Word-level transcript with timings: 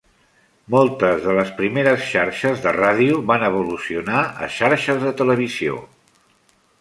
Moltes 0.75 1.19
de 1.25 1.33
les 1.39 1.49
primeres 1.59 2.07
xarxes 2.13 2.63
de 2.65 2.73
ràdio 2.77 3.19
van 3.33 3.45
evolucionar 3.49 4.23
a 4.47 4.49
xarxes 4.57 5.05
de 5.05 5.13
televisió. 5.21 5.77